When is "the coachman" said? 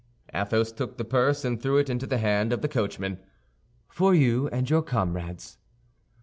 2.63-3.19